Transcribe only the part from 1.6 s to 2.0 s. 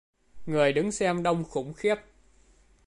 khiếp